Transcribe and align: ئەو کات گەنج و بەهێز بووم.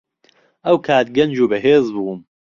ئەو 0.65 0.77
کات 0.87 1.07
گەنج 1.15 1.35
و 1.39 1.49
بەهێز 1.51 1.85
بووم. 1.95 2.19